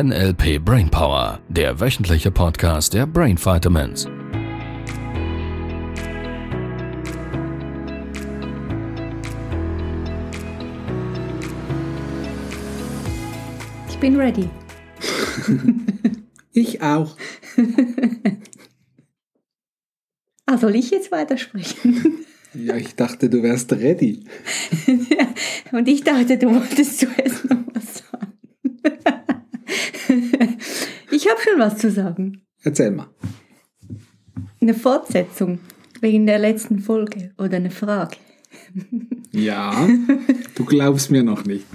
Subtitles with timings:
[0.00, 4.06] NLP Brainpower, der wöchentliche Podcast der Brain Vitamins.
[13.88, 14.48] Ich bin ready.
[16.52, 17.16] ich auch.
[20.46, 22.24] ah, soll ich jetzt weitersprechen?
[22.54, 24.22] ja, ich dachte, du wärst ready.
[25.72, 28.08] Und ich dachte, du wolltest zuerst noch was sagen.
[30.08, 32.42] ich habe schon was zu sagen.
[32.62, 33.08] Erzähl mal.
[34.60, 35.60] Eine Fortsetzung
[36.00, 38.16] wegen der letzten Folge oder eine Frage.
[39.32, 39.88] ja,
[40.54, 41.66] du glaubst mir noch nicht.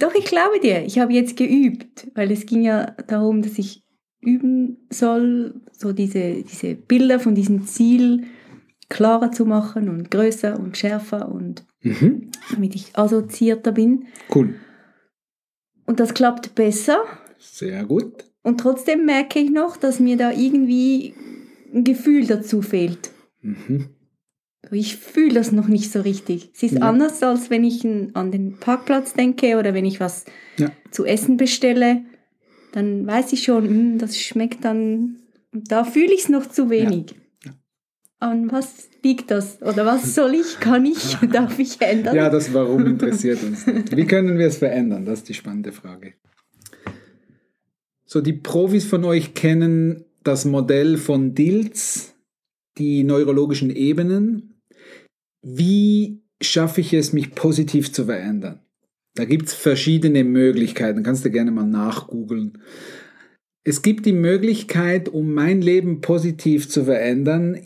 [0.00, 0.84] Doch, ich glaube dir.
[0.84, 3.84] Ich habe jetzt geübt, weil es ging ja darum, dass ich
[4.20, 8.24] üben soll, so diese, diese Bilder von diesem Ziel
[8.88, 12.30] klarer zu machen und größer und schärfer und mhm.
[12.50, 14.06] damit ich assoziierter bin.
[14.32, 14.54] Cool.
[15.86, 17.02] Und das klappt besser.
[17.38, 18.24] Sehr gut.
[18.42, 21.14] Und trotzdem merke ich noch, dass mir da irgendwie
[21.72, 23.12] ein Gefühl dazu fehlt.
[23.40, 23.88] Mhm.
[24.70, 26.50] Ich fühle das noch nicht so richtig.
[26.54, 26.80] Es ist ja.
[26.80, 30.24] anders, als wenn ich an den Parkplatz denke oder wenn ich was
[30.56, 30.70] ja.
[30.90, 32.04] zu essen bestelle.
[32.72, 35.16] Dann weiß ich schon, hm, das schmeckt dann.
[35.52, 37.14] Da fühle ich es noch zu wenig.
[37.44, 37.52] Ja.
[38.20, 39.60] An was liegt das?
[39.60, 42.14] Oder was soll ich, kann ich, darf ich ändern?
[42.14, 43.94] Ja, das Warum interessiert uns nicht.
[43.94, 45.04] Wie können wir es verändern?
[45.04, 46.14] Das ist die spannende Frage.
[48.12, 52.14] So, die Profis von euch kennen das Modell von Dilz,
[52.76, 54.52] die neurologischen Ebenen
[55.42, 58.60] wie schaffe ich es, mich positiv zu verändern?
[59.14, 62.58] Da gibt es verschiedene Möglichkeiten, kannst du gerne mal nachgoogeln.
[63.64, 67.58] Es gibt die Möglichkeit, um mein Leben positiv zu verändern,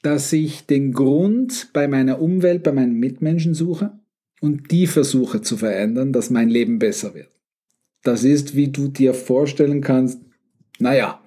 [0.00, 3.98] dass ich den Grund bei meiner Umwelt, bei meinen Mitmenschen suche
[4.40, 7.33] und die versuche zu verändern, dass mein Leben besser wird.
[8.04, 10.20] Das ist, wie du dir vorstellen kannst,
[10.78, 11.20] naja,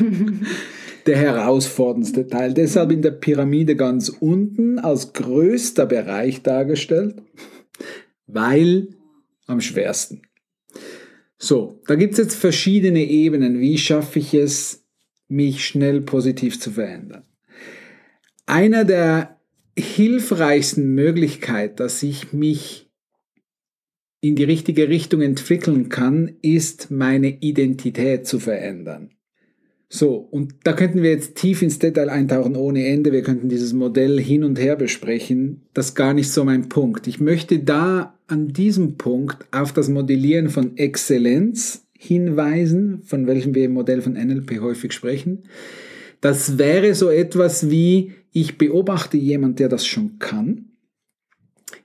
[1.06, 2.54] der herausforderndste Teil.
[2.54, 7.22] Deshalb in der Pyramide ganz unten als größter Bereich dargestellt,
[8.26, 8.88] weil
[9.46, 10.22] am schwersten.
[11.36, 13.60] So, da gibt es jetzt verschiedene Ebenen.
[13.60, 14.82] Wie schaffe ich es,
[15.28, 17.24] mich schnell positiv zu verändern?
[18.46, 19.40] Einer der
[19.78, 22.83] hilfreichsten Möglichkeiten, dass ich mich
[24.24, 29.10] in die richtige Richtung entwickeln kann, ist meine Identität zu verändern.
[29.90, 33.12] So, und da könnten wir jetzt tief ins Detail eintauchen ohne Ende.
[33.12, 35.66] Wir könnten dieses Modell hin und her besprechen.
[35.74, 37.06] Das ist gar nicht so mein Punkt.
[37.06, 43.66] Ich möchte da an diesem Punkt auf das Modellieren von Exzellenz hinweisen, von welchem wir
[43.66, 45.42] im Modell von NLP häufig sprechen.
[46.22, 50.70] Das wäre so etwas wie, ich beobachte jemand, der das schon kann.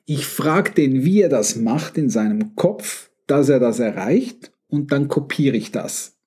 [0.05, 4.91] Ich frage den, wie er das macht in seinem Kopf, dass er das erreicht und
[4.91, 6.17] dann kopiere ich das.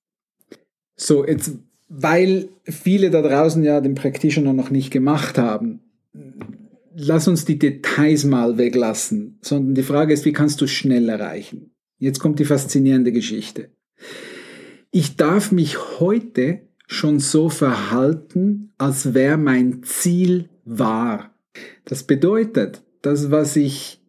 [0.97, 1.53] So, jetzt
[1.95, 5.81] weil viele da draußen ja den Practitioner noch nicht gemacht haben,
[6.95, 11.73] lass uns die Details mal weglassen, sondern die Frage ist, wie kannst du schnell erreichen?
[11.99, 13.69] Jetzt kommt die faszinierende Geschichte.
[14.91, 21.35] Ich darf mich heute schon so verhalten, als wäre mein Ziel wahr.
[21.85, 24.01] Das bedeutet, das, was ich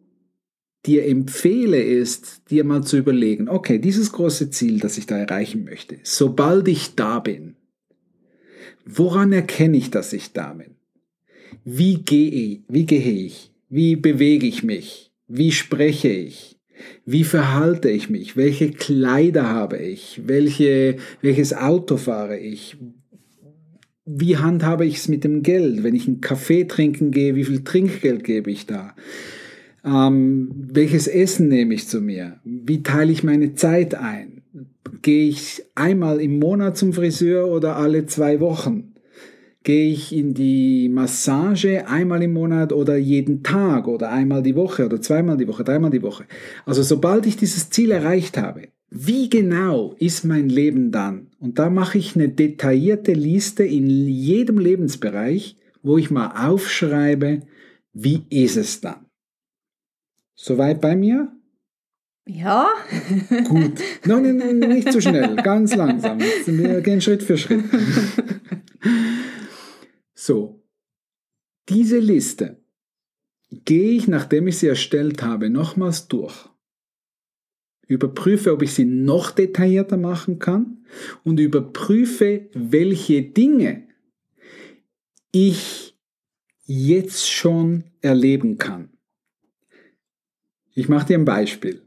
[0.86, 5.64] dir empfehle, ist, dir mal zu überlegen, okay, dieses große Ziel, das ich da erreichen
[5.64, 7.56] möchte, sobald ich da bin,
[8.84, 10.76] Woran erkenne ich, dass ich da bin?
[11.64, 13.50] Wie gehe, wie gehe ich?
[13.68, 15.10] Wie bewege ich mich?
[15.26, 16.58] Wie spreche ich?
[17.06, 18.36] Wie verhalte ich mich?
[18.36, 20.20] Welche Kleider habe ich?
[20.26, 22.76] Welche, welches Auto fahre ich?
[24.06, 25.82] Wie handhabe ich es mit dem Geld?
[25.82, 28.94] Wenn ich einen Kaffee trinken gehe, wie viel Trinkgeld gebe ich da?
[29.84, 32.40] Ähm, welches Essen nehme ich zu mir?
[32.44, 34.42] Wie teile ich meine Zeit ein?
[35.00, 38.94] Gehe ich einmal im Monat zum Friseur oder alle zwei Wochen?
[39.62, 44.84] Gehe ich in die Massage einmal im Monat oder jeden Tag oder einmal die Woche
[44.84, 46.24] oder zweimal die Woche, dreimal die Woche?
[46.66, 51.32] Also sobald ich dieses Ziel erreicht habe, wie genau ist mein Leben dann?
[51.40, 57.40] Und da mache ich eine detaillierte Liste in jedem Lebensbereich, wo ich mal aufschreibe,
[57.92, 59.06] wie ist es dann?
[60.36, 61.32] Soweit bei mir?
[62.24, 62.68] Ja.
[63.48, 63.80] Gut.
[64.04, 65.34] Nein, nein, nein, nicht zu schnell.
[65.36, 66.20] Ganz langsam.
[66.46, 67.64] Wir gehen Schritt für Schritt.
[70.16, 70.64] So.
[71.68, 72.62] Diese Liste
[73.50, 76.48] gehe ich, nachdem ich sie erstellt habe, nochmals durch.
[77.86, 80.84] Überprüfe, ob ich sie noch detaillierter machen kann
[81.22, 83.88] und überprüfe, welche Dinge
[85.32, 85.96] ich
[86.64, 88.90] jetzt schon erleben kann.
[90.74, 91.82] Ich mache dir ein Beispiel.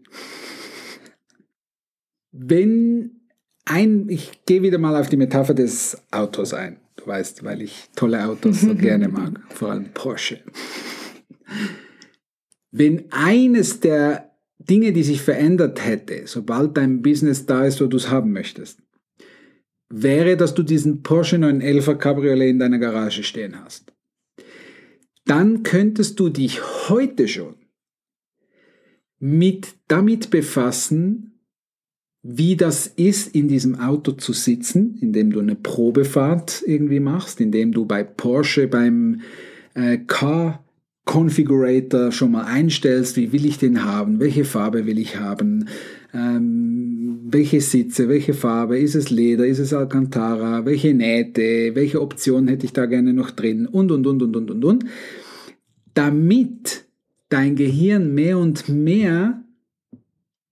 [2.31, 3.11] wenn
[3.65, 6.79] ein, ich gehe wieder mal auf die Metapher des Autos ein.
[6.95, 10.39] Du weißt, weil ich tolle Autos so gerne mag, vor allem Porsche.
[12.71, 14.26] Wenn eines der
[14.69, 18.79] Dinge, die sich verändert hätte, sobald dein Business da ist, wo du es haben möchtest,
[19.89, 23.93] wäre, dass du diesen Porsche 911er Cabriolet in deiner Garage stehen hast.
[25.25, 27.55] Dann könntest du dich heute schon
[29.19, 31.39] mit damit befassen,
[32.23, 37.71] wie das ist, in diesem Auto zu sitzen, indem du eine Probefahrt irgendwie machst, indem
[37.71, 39.21] du bei Porsche beim
[39.73, 40.63] äh, Car
[41.07, 45.69] Configurator schon mal einstellst, wie will ich den haben, welche Farbe will ich haben,
[46.13, 52.47] ähm, welche Sitze, welche Farbe, ist es Leder, ist es Alcantara, welche Nähte, welche Option
[52.47, 54.85] hätte ich da gerne noch drin und, und, und, und, und, und, und.
[55.93, 56.85] Damit
[57.29, 59.43] dein Gehirn mehr und mehr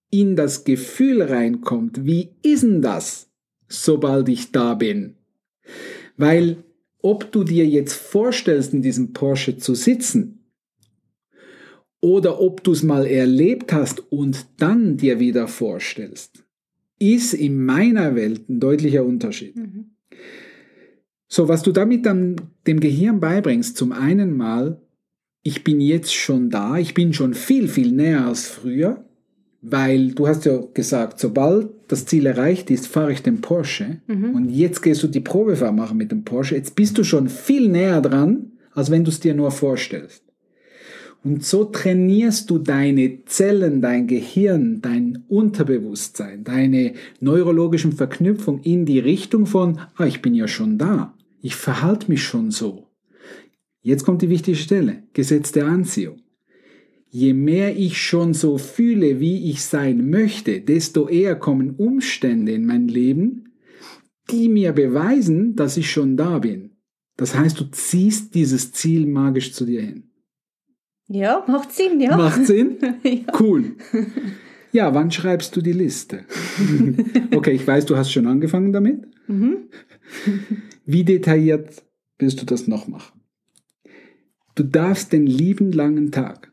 [0.09, 3.29] in das Gefühl reinkommt, wie ist denn das,
[3.67, 5.15] sobald ich da bin?
[6.17, 6.63] Weil
[7.01, 10.44] ob du dir jetzt vorstellst, in diesem Porsche zu sitzen,
[12.01, 16.43] oder ob du es mal erlebt hast und dann dir wieder vorstellst,
[16.99, 19.55] ist in meiner Welt ein deutlicher Unterschied.
[19.55, 19.91] Mhm.
[21.27, 22.35] So, was du damit dann
[22.67, 24.81] dem Gehirn beibringst, zum einen mal,
[25.41, 29.05] ich bin jetzt schon da, ich bin schon viel, viel näher als früher,
[29.61, 34.35] weil du hast ja gesagt, sobald das Ziel erreicht ist, fahre ich den Porsche mhm.
[34.35, 36.55] und jetzt gehst du die Probefahrt machen mit dem Porsche.
[36.55, 40.24] Jetzt bist du schon viel näher dran, als wenn du es dir nur vorstellst.
[41.25, 48.99] Und so trainierst du deine Zellen, dein Gehirn, dein Unterbewusstsein, deine neurologischen Verknüpfungen in die
[48.99, 52.87] Richtung von, ah, ich bin ja schon da, ich verhalte mich schon so.
[53.81, 56.21] Jetzt kommt die wichtige Stelle, Gesetz der Anziehung
[57.15, 62.65] je mehr ich schon so fühle, wie ich sein möchte, desto eher kommen Umstände in
[62.65, 63.53] mein Leben,
[64.29, 66.71] die mir beweisen, dass ich schon da bin.
[67.15, 70.11] Das heißt, du ziehst dieses Ziel magisch zu dir hin.
[71.07, 72.17] Ja, macht Sinn, ja.
[72.17, 72.77] Macht Sinn?
[73.03, 73.39] ja.
[73.39, 73.75] Cool.
[74.71, 76.25] Ja, wann schreibst du die Liste?
[77.35, 79.07] okay, ich weiß, du hast schon angefangen damit.
[79.27, 79.69] Mhm.
[80.85, 81.83] Wie detailliert
[82.17, 83.21] willst du das noch machen?
[84.55, 86.51] Du darfst den lieben langen Tag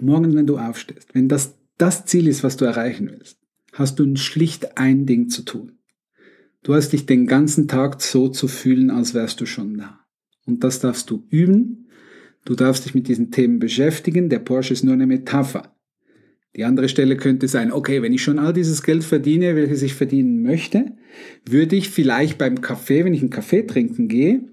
[0.00, 3.38] morgen, wenn du aufstehst, wenn das das Ziel ist, was du erreichen willst,
[3.72, 5.78] hast du schlicht ein Ding zu tun.
[6.62, 10.00] Du hast dich den ganzen Tag so zu fühlen, als wärst du schon da.
[10.44, 11.87] Und das darfst du üben.
[12.48, 14.30] Du darfst dich mit diesen Themen beschäftigen.
[14.30, 15.76] Der Porsche ist nur eine Metapher.
[16.56, 19.92] Die andere Stelle könnte sein, okay, wenn ich schon all dieses Geld verdiene, welches ich
[19.92, 20.96] verdienen möchte,
[21.46, 24.48] würde ich vielleicht beim Kaffee, wenn ich einen Kaffee trinken gehe,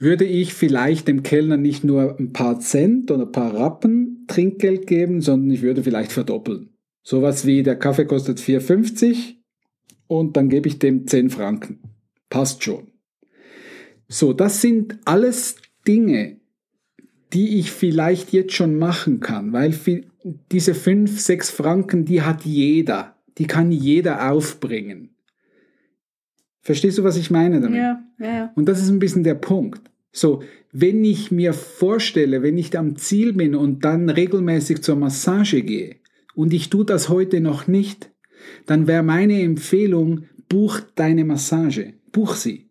[0.00, 4.88] würde ich vielleicht dem Kellner nicht nur ein paar Cent oder ein paar Rappen Trinkgeld
[4.88, 6.70] geben, sondern ich würde vielleicht verdoppeln.
[7.04, 9.36] Sowas wie der Kaffee kostet 4,50
[10.08, 11.78] und dann gebe ich dem 10 Franken.
[12.28, 12.88] Passt schon.
[14.08, 15.54] So, das sind alles
[15.86, 16.40] Dinge,
[17.34, 19.74] die ich vielleicht jetzt schon machen kann, weil
[20.52, 23.16] diese 5, 6 Franken, die hat jeder.
[23.36, 25.10] Die kann jeder aufbringen.
[26.60, 27.78] Verstehst du, was ich meine damit?
[27.78, 28.52] Ja, ja, ja.
[28.54, 29.90] Und das ist ein bisschen der Punkt.
[30.12, 30.42] So,
[30.72, 35.96] wenn ich mir vorstelle, wenn ich am Ziel bin und dann regelmäßig zur Massage gehe
[36.34, 38.10] und ich tue das heute noch nicht,
[38.66, 42.63] dann wäre meine Empfehlung, buch deine Massage, buch sie.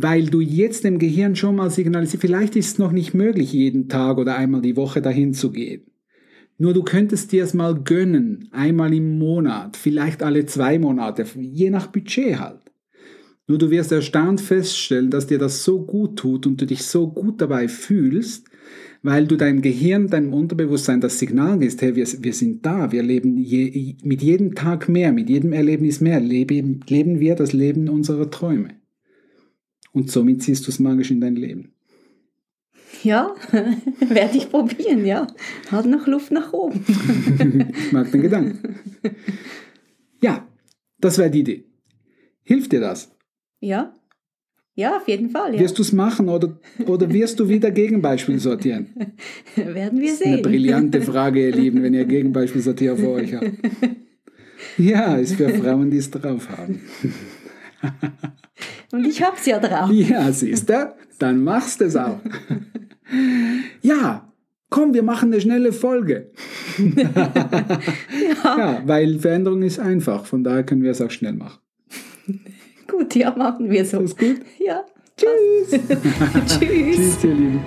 [0.00, 3.88] Weil du jetzt dem Gehirn schon mal signalisierst, vielleicht ist es noch nicht möglich, jeden
[3.88, 5.90] Tag oder einmal die Woche dahin zu gehen.
[6.56, 11.70] Nur du könntest dir es mal gönnen, einmal im Monat, vielleicht alle zwei Monate, je
[11.70, 12.60] nach Budget halt.
[13.48, 17.08] Nur du wirst erstaunt feststellen, dass dir das so gut tut und du dich so
[17.08, 18.46] gut dabei fühlst,
[19.02, 23.02] weil du deinem Gehirn, deinem Unterbewusstsein das Signal gibst, hey, wir, wir sind da, wir
[23.02, 27.88] leben je, mit jedem Tag mehr, mit jedem Erlebnis mehr, leben, leben wir das Leben
[27.88, 28.77] unserer Träume.
[29.92, 31.72] Und somit ziehst du es magisch in dein Leben.
[33.02, 33.34] Ja,
[34.00, 35.26] werde ich probieren, ja.
[35.70, 36.84] Hat noch Luft nach oben.
[37.76, 38.76] ich mag den Gedanken.
[40.20, 40.46] Ja,
[40.98, 41.64] das wäre die Idee.
[42.42, 43.10] Hilft dir das?
[43.60, 43.94] Ja.
[44.74, 45.54] Ja, auf jeden Fall.
[45.54, 45.60] Ja.
[45.60, 48.86] Wirst du es machen oder, oder wirst du wieder Gegenbeispiel sortieren?
[49.56, 50.18] Werden wir sehen.
[50.18, 53.50] Das ist eine brillante Frage, ihr Lieben, wenn ihr Gegenbeispielsortierer vor euch habt.
[54.76, 56.80] Ja, ist für Frauen, die es drauf haben.
[58.92, 59.90] Und ich hab's ja drauf.
[59.90, 60.94] Ja, siehst du?
[61.18, 62.20] Dann machst du es auch.
[63.80, 64.30] Ja,
[64.68, 66.30] komm, wir machen eine schnelle Folge.
[66.94, 68.58] ja.
[68.58, 71.58] ja, weil Veränderung ist einfach, von daher können wir es auch schnell machen.
[72.86, 74.00] Gut, ja, machen wir so.
[74.00, 74.40] Ist gut?
[74.58, 74.84] Ja.
[75.16, 75.80] Tschüss.
[75.80, 76.58] Tschüss.
[76.58, 77.60] Tschüss, ihr Lieben.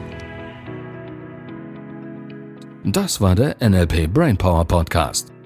[2.86, 5.32] Das war der NLP Brainpower Podcast.